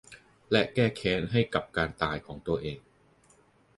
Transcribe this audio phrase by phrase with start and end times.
[0.51, 2.77] และแก้แค้นให้กับการตายของตัวเอง